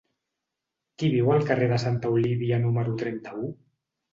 [1.03, 3.53] Qui viu al carrer de Santa Olívia número trenta-u?